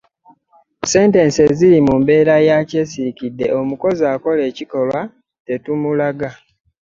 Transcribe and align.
Sentensi 0.91 1.39
eziri 1.49 1.77
mu 1.87 1.93
mbeera 2.01 2.33
ya 2.47 2.57
kyesirikidde 2.69 3.45
omukozi 3.59 4.03
akola 4.13 4.41
ekikolwa 4.49 5.01
tetumulaga. 5.45 6.29